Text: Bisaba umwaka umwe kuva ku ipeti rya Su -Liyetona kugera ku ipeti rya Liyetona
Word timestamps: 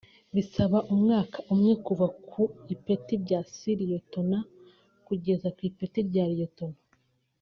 Bisaba 0.35 0.77
umwaka 0.93 1.37
umwe 1.53 1.73
kuva 1.85 2.05
ku 2.29 2.41
ipeti 2.73 3.13
rya 3.23 3.39
Su 3.53 3.67
-Liyetona 3.75 4.37
kugera 5.07 5.47
ku 5.55 5.61
ipeti 5.69 5.99
rya 6.09 6.25
Liyetona 6.31 6.77